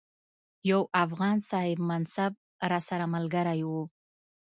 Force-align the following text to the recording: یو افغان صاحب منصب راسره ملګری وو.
یو 0.71 0.79
افغان 1.03 1.37
صاحب 1.49 1.77
منصب 1.89 2.31
راسره 2.71 3.05
ملګری 3.13 3.61
وو. 3.69 3.83